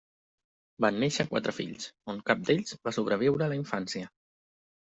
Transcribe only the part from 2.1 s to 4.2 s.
on cap d'ells va sobreviure a la infància.